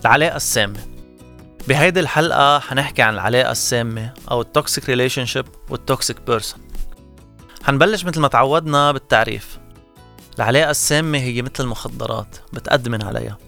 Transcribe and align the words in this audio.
العلاقة 0.00 0.36
السامة. 0.36 0.80
بهيدي 1.68 2.00
الحلقة 2.00 2.58
حنحكي 2.58 3.02
عن 3.02 3.14
العلاقة 3.14 3.50
السامة 3.50 4.14
أو 4.30 4.40
ال 4.40 4.48
toxic 4.48 4.88
relationship 4.88 5.46
وال 5.68 5.83
toxic 5.83 6.20
person 6.20 6.60
حنبلش 7.62 8.04
مثل 8.04 8.20
ما 8.20 8.28
تعودنا 8.28 8.92
بالتعريف. 8.92 9.58
العلاقة 10.38 10.70
السامة 10.70 11.18
هي 11.18 11.42
مثل 11.42 11.64
المخدرات 11.64 12.36
بتأدمن 12.52 13.02
عليها 13.02 13.38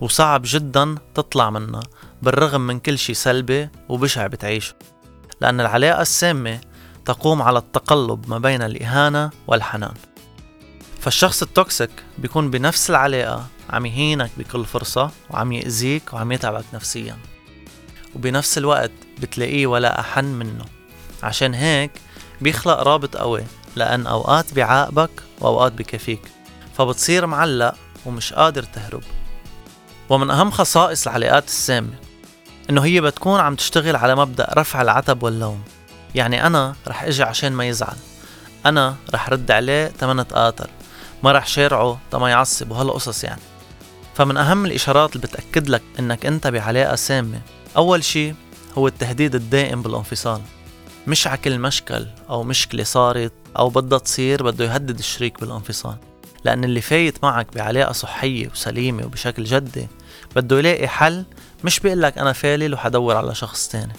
وصعب 0.00 0.42
جدا 0.44 0.94
تطلع 1.14 1.50
منها 1.50 1.82
بالرغم 2.22 2.60
من 2.60 2.78
كل 2.78 2.98
شي 2.98 3.14
سلبي 3.14 3.68
وبشع 3.88 4.26
بتعيشه. 4.26 4.74
لأن 5.40 5.60
العلاقة 5.60 6.02
السامة 6.02 6.60
تقوم 7.04 7.42
على 7.42 7.58
التقلب 7.58 8.30
ما 8.30 8.38
بين 8.38 8.62
الإهانة 8.62 9.30
والحنان. 9.46 9.94
فالشخص 11.00 11.42
ال 11.42 11.50
toxic 11.50 11.90
بيكون 12.18 12.50
بنفس 12.50 12.90
العلاقة 12.90 13.46
عم 13.70 13.86
يهينك 13.86 14.30
بكل 14.36 14.64
فرصة 14.64 15.10
وعم 15.30 15.52
يأذيك 15.52 16.12
وعم 16.12 16.32
يتعبك 16.32 16.64
نفسيا. 16.74 17.16
وبنفس 18.14 18.58
الوقت 18.58 18.90
بتلاقيه 19.18 19.66
ولا 19.66 20.00
أحن 20.00 20.24
منه. 20.24 20.64
عشان 21.22 21.54
هيك 21.54 21.90
بيخلق 22.40 22.82
رابط 22.82 23.16
قوي 23.16 23.44
لأن 23.76 24.06
أوقات 24.06 24.54
بيعاقبك 24.54 25.10
وأوقات 25.40 25.72
بكفيك 25.72 26.20
فبتصير 26.78 27.26
معلق 27.26 27.74
ومش 28.06 28.32
قادر 28.32 28.62
تهرب. 28.62 29.02
ومن 30.08 30.30
أهم 30.30 30.50
خصائص 30.50 31.06
العلاقات 31.06 31.46
السامة 31.46 31.94
إنه 32.70 32.84
هي 32.84 33.00
بتكون 33.00 33.40
عم 33.40 33.54
تشتغل 33.54 33.96
على 33.96 34.16
مبدأ 34.16 34.48
رفع 34.54 34.82
العتب 34.82 35.22
واللوم. 35.22 35.62
يعني 36.14 36.46
أنا 36.46 36.74
رح 36.88 37.02
أجي 37.02 37.22
عشان 37.22 37.52
ما 37.52 37.64
يزعل. 37.68 37.96
أنا 38.66 38.96
رح 39.14 39.28
رد 39.28 39.50
عليه 39.50 39.86
تمن 39.86 40.28
تقاتل 40.28 40.68
ما 41.22 41.32
رح 41.32 41.46
شارعه 41.46 42.00
تما 42.10 42.30
يعصب 42.30 42.70
وهالقصص 42.70 43.24
يعني. 43.24 43.40
فمن 44.16 44.36
أهم 44.36 44.66
الإشارات 44.66 45.16
اللي 45.16 45.26
بتأكد 45.26 45.68
لك 45.68 45.82
إنك 45.98 46.26
أنت 46.26 46.46
بعلاقة 46.46 46.94
سامة 46.96 47.40
أول 47.76 48.04
شي 48.04 48.34
هو 48.78 48.86
التهديد 48.86 49.34
الدائم 49.34 49.82
بالانفصال. 49.82 50.40
مش 51.06 51.26
على 51.26 51.36
كل 51.36 51.58
مشكل 51.58 52.06
أو 52.30 52.42
مشكلة 52.42 52.84
صارت 52.84 53.32
أو 53.58 53.68
بدها 53.68 53.98
تصير 53.98 54.42
بده 54.42 54.64
يهدد 54.64 54.98
الشريك 54.98 55.40
بالانفصال. 55.40 55.96
لأن 56.44 56.64
اللي 56.64 56.80
فايت 56.80 57.24
معك 57.24 57.54
بعلاقة 57.54 57.92
صحية 57.92 58.48
وسليمة 58.48 59.04
وبشكل 59.04 59.44
جدي 59.44 59.88
بده 60.36 60.58
يلاقي 60.58 60.88
حل 60.88 61.24
مش 61.64 61.80
بيقول 61.80 62.02
لك 62.02 62.18
أنا 62.18 62.32
فالل 62.32 62.74
وحدور 62.74 63.16
على 63.16 63.34
شخص 63.34 63.68
تاني. 63.68 63.92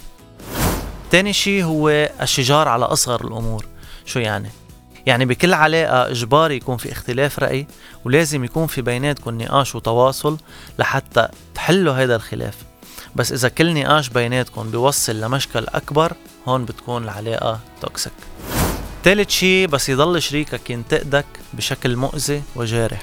تاني 1.10 1.32
شي 1.32 1.64
هو 1.64 1.88
الشجار 2.22 2.68
على 2.68 2.84
أصغر 2.84 3.24
الأمور. 3.24 3.66
شو 4.06 4.18
يعني؟ 4.18 4.50
يعني 5.06 5.24
بكل 5.24 5.54
علاقة 5.54 6.10
إجباري 6.10 6.56
يكون 6.56 6.76
في 6.76 6.92
اختلاف 6.92 7.38
رأي 7.38 7.66
ولازم 8.04 8.44
يكون 8.44 8.66
في 8.66 8.82
بيناتكم 8.82 9.42
نقاش 9.42 9.74
وتواصل 9.74 10.38
لحتى 10.78 11.28
تحلوا 11.54 11.94
هذا 11.94 12.16
الخلاف. 12.16 12.54
بس 13.16 13.32
إذا 13.32 13.48
كل 13.48 13.74
نقاش 13.74 14.08
بيناتكم 14.08 14.70
بيوصل 14.70 15.20
لمشكل 15.20 15.66
أكبر 15.68 16.12
هون 16.48 16.64
بتكون 16.64 17.04
العلاقة 17.04 17.60
توكسيك 17.80 18.12
تالت 19.02 19.30
شي 19.30 19.66
بس 19.66 19.88
يضل 19.88 20.22
شريكك 20.22 20.70
ينتقدك 20.70 21.26
بشكل 21.52 21.96
مؤذي 21.96 22.42
وجارح. 22.56 23.02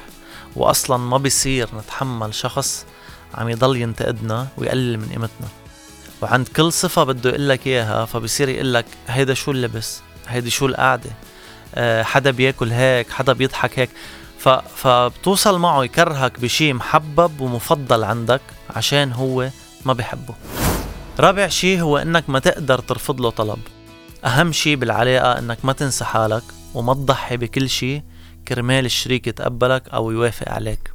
وأصلا 0.55 0.97
ما 0.97 1.17
بيصير 1.17 1.69
نتحمل 1.77 2.33
شخص 2.33 2.85
عم 3.33 3.49
يضل 3.49 3.77
ينتقدنا 3.77 4.47
ويقلل 4.57 4.97
من 4.97 5.09
قيمتنا. 5.09 5.47
وعند 6.21 6.47
كل 6.47 6.71
صفة 6.71 7.03
بده 7.03 7.29
يقول 7.29 7.49
لك 7.49 7.67
إياها 7.67 8.05
فبصير 8.05 8.49
يقول 8.49 8.73
لك 8.73 8.85
هيدا 9.07 9.33
شو 9.33 9.51
اللبس؟ 9.51 10.01
هيدي 10.27 10.49
شو 10.49 10.65
القعدة؟ 10.65 11.09
حدا 12.03 12.31
بياكل 12.31 12.71
هيك 12.71 13.09
حدا 13.09 13.33
بيضحك 13.33 13.79
هيك. 13.79 13.89
ف... 14.39 14.49
فبتوصل 14.49 15.59
معه 15.59 15.83
يكرهك 15.83 16.39
بشي 16.39 16.73
محبب 16.73 17.41
ومفضل 17.41 18.03
عندك 18.03 18.41
عشان 18.69 19.13
هو 19.13 19.49
ما 19.85 19.93
بحبه 19.93 20.35
رابع 21.19 21.47
شي 21.47 21.81
هو 21.81 21.97
إنك 21.97 22.29
ما 22.29 22.39
تقدر 22.39 22.79
ترفض 22.79 23.21
له 23.21 23.29
طلب. 23.29 23.59
أهم 24.25 24.51
شي 24.51 24.75
بالعلاقة 24.75 25.39
إنك 25.39 25.57
ما 25.63 25.73
تنسى 25.73 26.05
حالك 26.05 26.43
وما 26.73 26.93
تضحي 26.93 27.37
بكل 27.37 27.69
شي 27.69 28.03
كرمال 28.47 28.85
الشريك 28.85 29.27
يتقبلك 29.27 29.89
أو 29.89 30.11
يوافق 30.11 30.49
عليك. 30.49 30.93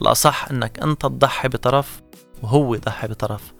الأصح 0.00 0.48
إنك 0.50 0.78
أنت 0.78 1.02
تضحي 1.02 1.48
بطرف 1.48 2.00
وهو 2.42 2.74
يضحي 2.74 3.08
بطرف. 3.08 3.52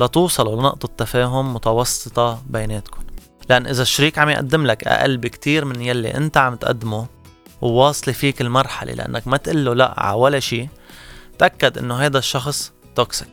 لتوصلوا 0.00 0.60
لنقطة 0.60 0.88
تفاهم 0.96 1.54
متوسطة 1.54 2.42
بيناتكم. 2.46 3.02
لأن 3.48 3.66
إذا 3.66 3.82
الشريك 3.82 4.18
عم 4.18 4.28
يقدم 4.28 4.66
لك 4.66 4.88
أقل 4.88 5.16
بكتير 5.16 5.64
من 5.64 5.80
يلي 5.80 6.14
أنت 6.14 6.36
عم 6.36 6.56
تقدمه 6.56 7.06
وواصلة 7.60 8.14
فيك 8.14 8.40
المرحلة 8.40 8.92
لأنك 8.92 9.28
ما 9.28 9.36
تقول 9.36 9.64
له 9.64 9.74
لا 9.74 9.94
على 10.00 10.16
ولا 10.16 10.40
شيء 10.40 10.68
تأكد 11.38 11.78
إنه 11.78 11.96
هذا 11.96 12.18
الشخص 12.18 12.72
توكسيك 12.94 13.28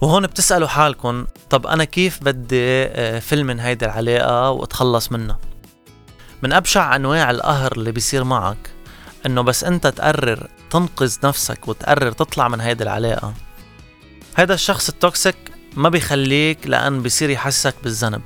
وهون 0.00 0.26
بتسألوا 0.26 0.68
حالكم 0.68 1.26
طب 1.50 1.66
أنا 1.66 1.84
كيف 1.84 2.22
بدي 2.22 2.84
آه، 2.84 3.18
فل 3.18 3.44
من 3.44 3.60
هيدي 3.60 3.84
العلاقة 3.84 4.50
وأتخلص 4.50 5.12
منها؟ 5.12 5.38
من 6.42 6.52
أبشع 6.52 6.96
أنواع 6.96 7.30
القهر 7.30 7.72
اللي 7.72 7.92
بيصير 7.92 8.24
معك 8.24 8.70
إنه 9.26 9.42
بس 9.42 9.64
أنت 9.64 9.86
تقرر 9.86 10.48
تنقذ 10.70 11.16
نفسك 11.24 11.68
وتقرر 11.68 12.12
تطلع 12.12 12.48
من 12.48 12.60
هيدي 12.60 12.84
العلاقة. 12.84 13.34
هذا 14.34 14.54
الشخص 14.54 14.88
التوكسيك 14.88 15.36
ما 15.76 15.88
بيخليك 15.88 16.66
لأن 16.66 17.02
بيصير 17.02 17.30
يحسسك 17.30 17.74
بالذنب. 17.82 18.22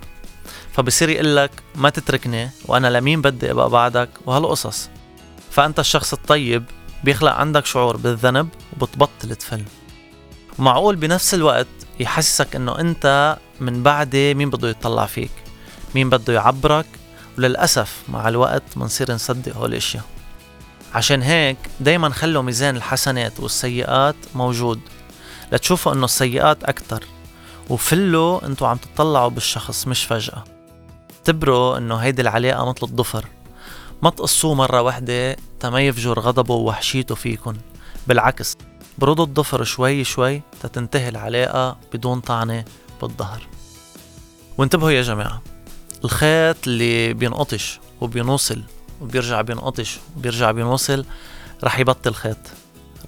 فبصير 0.73 1.09
يقول 1.09 1.37
لك 1.37 1.51
ما 1.75 1.91
تتركني 1.91 2.51
وأنا 2.65 2.89
لمين 2.99 3.23
بدي 3.23 3.51
أبقى 3.51 3.71
بعدك 3.71 4.09
وهالقصص. 4.27 4.89
فأنت 5.51 5.79
الشخص 5.79 6.13
الطيب 6.13 6.65
بيخلق 7.05 7.33
عندك 7.33 7.67
شعور 7.67 7.97
بالذنب 7.97 8.49
وبتبطل 8.77 9.37
تفل. 9.37 9.65
ومعقول 10.59 10.97
بنفس 10.97 11.35
الوقت 11.35 11.67
يحسسك 12.01 12.57
إنه 12.57 12.79
أنت 12.81 13.37
من 13.61 13.83
بعدي 13.83 14.35
مين 14.35 14.51
بده 14.51 14.69
يطلع 14.69 15.07
فيك 15.07 15.31
مين 15.95 16.11
بده 16.11 16.33
يعبرك 16.33 16.87
وللأسف 17.39 18.03
مع 18.09 18.29
الوقت 18.29 18.63
منصير 18.77 19.13
نصدق 19.13 19.57
هول 19.57 19.71
الأشياء. 19.71 20.05
عشان 20.95 21.23
هيك 21.23 21.57
دايما 21.81 22.11
خلوا 22.11 22.43
ميزان 22.43 22.77
الحسنات 22.77 23.41
والسيئات 23.41 24.17
موجود 24.35 24.81
لتشوفوا 25.53 25.93
إنه 25.93 26.05
السيئات 26.05 26.65
أكتر. 26.65 27.05
وفلوا 27.71 28.47
أنتوا 28.47 28.69
عم 28.69 28.77
تطلعوا 28.77 29.29
بالشخص 29.29 29.87
مش 29.87 30.05
فجأة. 30.05 30.45
اعتبروا 31.19 31.79
انه 31.79 31.97
هيدي 31.97 32.23
العلاقة 32.23 32.69
مثل 32.69 32.79
الضفر 32.83 33.27
ما 34.03 34.11
تقصوه 34.11 34.55
مرة 34.55 34.83
واحدة 34.83 35.37
تما 35.61 35.81
يفجر 35.81 36.21
غضبه 36.21 36.55
ووحشيته 36.55 37.15
فيكن. 37.15 37.57
بالعكس 38.07 38.57
برضوا 38.99 39.25
الضفر 39.25 39.65
شوي 39.65 40.05
شوي 40.05 40.43
تتنتهي 40.63 41.09
العلاقة 41.09 41.77
بدون 41.93 42.21
طعنة 42.21 42.65
بالظهر. 43.03 43.47
وانتبهوا 44.59 44.91
يا 44.91 45.03
جماعة 45.03 45.43
الخيط 46.05 46.57
اللي 46.67 47.13
بينقطش 47.13 47.81
وبينوصل 48.01 48.63
وبيرجع 49.01 49.41
بينقطش 49.41 49.99
وبيرجع 50.17 50.51
بينوصل 50.51 51.05
رح 51.65 51.79
يبطل 51.79 52.15
خيط. 52.15 52.37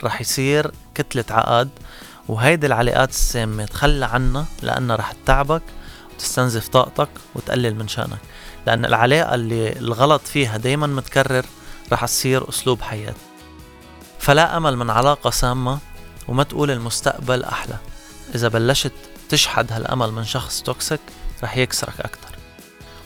رح 0.04 0.20
يصير 0.20 0.70
كتلة 0.94 1.24
عقد 1.30 1.68
وهيدي 2.28 2.66
العلاقات 2.66 3.10
السامة 3.10 3.64
تخلى 3.64 4.06
عنها 4.06 4.44
لأنها 4.62 4.96
رح 4.96 5.12
تتعبك 5.12 5.62
وتستنزف 6.14 6.68
طاقتك 6.68 7.08
وتقلل 7.34 7.74
من 7.74 7.88
شأنك. 7.88 8.18
لأن 8.66 8.84
العلاقة 8.84 9.34
اللي 9.34 9.72
الغلط 9.72 10.22
فيها 10.22 10.56
دايما 10.56 10.86
متكرر 10.86 11.44
رح 11.92 12.04
تصير 12.04 12.48
أسلوب 12.48 12.82
حياة. 12.82 13.14
فلا 14.18 14.56
أمل 14.56 14.76
من 14.76 14.90
علاقة 14.90 15.30
سامة 15.30 15.78
وما 16.28 16.42
تقول 16.42 16.70
المستقبل 16.70 17.44
أحلى. 17.44 17.76
إذا 18.34 18.48
بلشت 18.48 18.92
تشحد 19.28 19.72
هالأمل 19.72 20.12
من 20.12 20.24
شخص 20.24 20.62
toxic 20.62 21.00
رح 21.42 21.56
يكسرك 21.56 22.00
أكتر. 22.00 22.28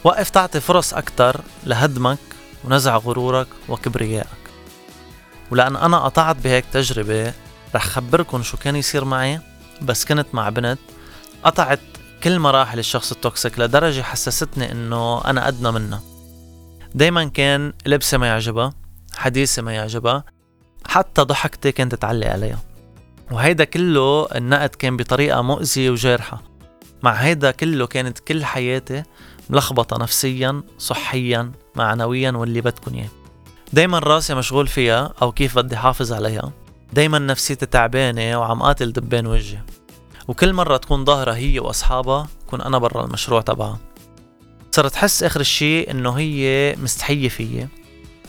وقف 0.04 0.30
تعطي 0.30 0.60
فرص 0.60 0.94
أكتر 0.94 1.40
لهدمك 1.64 2.18
ونزع 2.64 2.96
غرورك 2.96 3.48
وكبريائك. 3.68 4.26
ولأن 5.50 5.76
أنا 5.76 5.98
قطعت 5.98 6.36
بهيك 6.36 6.64
تجربة 6.72 7.32
رح 7.74 7.86
خبركن 7.86 8.42
شو 8.42 8.56
كان 8.56 8.76
يصير 8.76 9.04
معي 9.04 9.40
بس 9.82 10.04
كنت 10.04 10.26
مع 10.32 10.48
بنت 10.48 10.78
قطعت 11.44 11.80
كل 12.22 12.38
مراحل 12.38 12.78
الشخص 12.78 13.12
ال 13.12 13.20
toxic 13.20 13.58
لدرجة 13.58 14.02
حسستني 14.02 14.72
إنه 14.72 15.24
أنا 15.24 15.48
أدنى 15.48 15.72
منها. 15.72 16.02
دايما 16.94 17.24
كان 17.24 17.72
لبسي 17.86 18.18
ما 18.18 18.26
يعجبها 18.26 18.72
حديثي 19.14 19.62
ما 19.62 19.74
يعجبها 19.74 20.24
حتى 20.86 21.22
ضحكتي 21.22 21.72
كانت 21.72 21.94
تعلق 21.94 22.26
عليها. 22.26 22.58
وهيدا 23.30 23.64
كله 23.64 24.28
النقد 24.34 24.68
كان 24.68 24.96
بطريقة 24.96 25.42
مؤذية 25.42 25.90
وجارحة. 25.90 26.42
مع 27.02 27.12
هيدا 27.12 27.50
كله 27.50 27.86
كانت 27.86 28.18
كل 28.18 28.44
حياتي 28.44 29.02
ملخبطة 29.50 29.98
نفسيا 29.98 30.62
صحيا 30.78 31.52
معنويا 31.76 32.30
واللي 32.30 32.60
بدكن 32.60 32.94
إياه. 32.94 33.08
دايما 33.72 33.98
راسي 33.98 34.34
مشغول 34.34 34.66
فيها 34.66 35.12
أو 35.22 35.32
كيف 35.32 35.56
بدي 35.58 35.76
حافظ 35.76 36.12
عليها. 36.12 36.52
دايما 36.92 37.18
نفسيتي 37.18 37.66
تعبانة 37.66 38.40
وعم 38.40 38.62
قاتل 38.62 38.92
دبان 38.92 39.26
وجهي. 39.26 39.58
وكل 40.28 40.52
مرة 40.52 40.76
تكون 40.76 41.04
ظاهرة 41.04 41.32
هي 41.32 41.58
وأصحابها 41.58 42.28
كون 42.46 42.60
أنا 42.60 42.78
برا 42.78 43.04
المشروع 43.04 43.40
تبعها. 43.40 43.78
صرت 44.70 44.94
حس 44.94 45.22
آخر 45.22 45.40
الشي 45.40 45.90
إنه 45.90 46.10
هي 46.10 46.74
مستحية 46.78 47.28
فيي. 47.28 47.68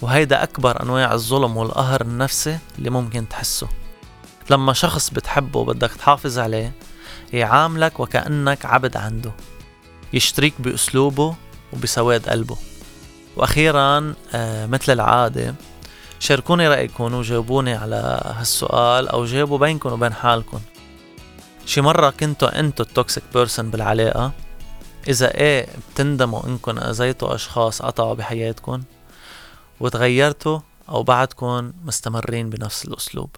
وهيدا 0.02 0.44
أكبر 0.44 0.84
أنواع 0.84 1.14
الظلم 1.14 1.58
والقهر 1.58 2.02
النفسي 2.02 2.58
اللي 2.78 2.90
ممكن 2.90 3.30
تحسه. 3.30 3.68
لما 4.50 4.74
شخص 4.74 5.10
بتحبه 5.10 5.60
وبدك 5.60 5.92
تحافظ 5.92 6.40
عليه 6.40 6.72
يعاملك 7.34 8.00
وكأنك 8.00 8.66
عبد 8.66 8.98
عنده. 8.98 9.32
يشتريك 10.14 10.54
بأسلوبه 10.60 11.36
وبسواد 11.74 12.30
قلبه. 12.30 12.58
وأخيرا 13.36 14.14
آه 14.34 14.66
مثل 14.66 14.94
العادة 14.94 15.56
شاركوني 16.20 16.68
رأيكم 16.68 17.14
وجاوبوني 17.14 17.74
على 17.74 18.22
هالسؤال 18.26 19.08
أو 19.08 19.26
جاوبوا 19.26 19.58
بينكم 19.58 19.92
وبين 19.92 20.14
حالكم. 20.14 20.60
شي 21.66 21.82
مرة 21.82 22.10
كنتوا 22.10 22.60
أنتو 22.60 22.84
ال 22.84 22.91
toxic 22.91 23.24
person 23.34 23.70
بالعلاقة؟ 23.70 24.32
إذا 25.08 25.38
إيه 25.38 25.68
بتندموا 25.94 26.46
إنكم 26.48 26.80
أذيتوا 26.80 27.36
أشخاص 27.36 27.82
قطعوا 27.82 28.14
بحياتكم 28.14 28.84
وتغيرتوا 29.80 30.60
أو 30.90 31.04
بعدكم 31.04 31.74
مستمرين 31.86 32.50
بنفس 32.50 32.86
الأسلوب؟ 32.86 33.30